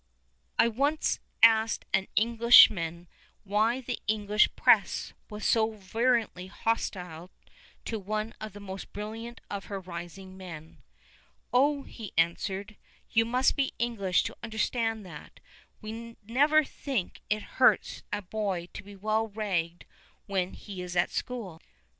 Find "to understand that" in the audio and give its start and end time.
14.23-15.39